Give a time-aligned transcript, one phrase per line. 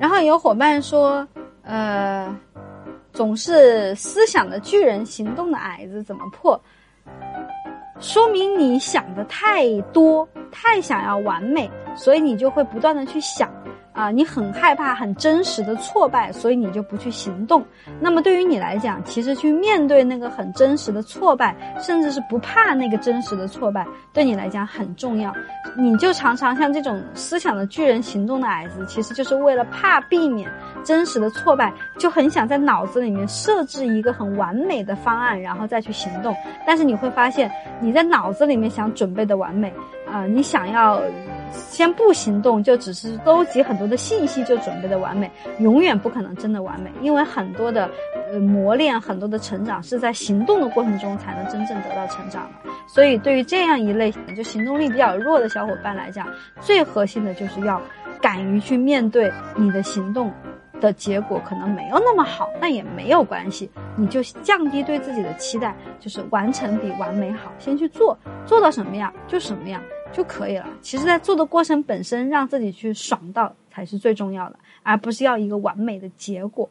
[0.00, 1.28] 然后有伙伴说，
[1.62, 2.34] 呃，
[3.12, 6.58] 总是思想的巨人，行动的矮子，怎么破？
[8.00, 13.48] 说明你想的太多，太想要完美，所以你就会不断的去想。
[13.92, 17.62] 啊，你很害怕很真实的挫败，所以你就不去行动。
[17.98, 25.34] 那么对于你来讲，其实去面对那个很真实的挫败，甚至是不怕那个真实的挫败，对你来讲很重要。
[25.76, 30.48] 你就常常像这种思想的巨人、行动的矮子，其实就是为了怕避免
[30.84, 36.34] 真实的挫败，就很想在脑子里面设置一个很完美的方案，然后再去行动。
[36.64, 39.70] 但是你会发现，你在脑子里面想准备的完美，
[40.10, 41.02] 啊，你想要。
[41.52, 47.90] 先不行动，就只是搜集很多的信息就准备的完美，永远不可能真的完美，因为很多的
[48.32, 52.70] 呃磨练，很多的成长是在行动的过程中才能真正得到成长的。
[52.86, 56.26] 所以对于这样一类就行动力比较弱的小伙伴来讲，
[56.60, 57.80] 最核心的就是要
[58.20, 60.32] 敢于去面对你的行动
[60.80, 69.80] 的结果可能没有那么好，那也没有关系，你就降低对自己的期待，就是完成比完美好，先去做，做到什么样就什么样。
[70.12, 70.66] 就可以了。
[70.80, 76.68] 其实，在做的过程本身，让自己去爽到才是最重要的，而不是要一个完美的结果。